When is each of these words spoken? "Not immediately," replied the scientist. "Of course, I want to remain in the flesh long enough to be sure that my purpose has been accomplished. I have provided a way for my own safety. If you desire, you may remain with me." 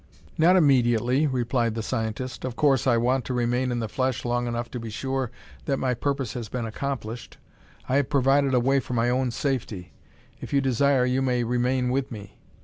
"Not 0.35 0.55
immediately," 0.55 1.27
replied 1.27 1.75
the 1.75 1.83
scientist. 1.83 2.43
"Of 2.43 2.55
course, 2.55 2.87
I 2.87 2.97
want 2.97 3.23
to 3.25 3.35
remain 3.35 3.71
in 3.71 3.77
the 3.81 3.87
flesh 3.87 4.25
long 4.25 4.47
enough 4.47 4.71
to 4.71 4.79
be 4.79 4.89
sure 4.89 5.29
that 5.65 5.77
my 5.77 5.93
purpose 5.93 6.33
has 6.33 6.49
been 6.49 6.65
accomplished. 6.65 7.37
I 7.87 7.97
have 7.97 8.09
provided 8.09 8.55
a 8.55 8.59
way 8.59 8.79
for 8.79 8.93
my 8.95 9.11
own 9.11 9.29
safety. 9.29 9.93
If 10.39 10.53
you 10.53 10.59
desire, 10.59 11.05
you 11.05 11.21
may 11.21 11.43
remain 11.43 11.89
with 11.89 12.11
me." 12.11 12.39